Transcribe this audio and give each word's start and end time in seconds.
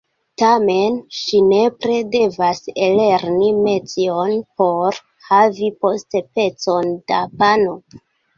Tamen 0.41 0.95
ŝi 1.17 1.41
nepre 1.49 1.97
devas 2.15 2.61
ellerni 2.85 3.51
metion, 3.67 4.33
por 4.63 4.99
havi 5.27 5.71
poste 5.85 6.25
pecon 6.39 6.91
da 7.13 7.23
pano. 7.45 7.79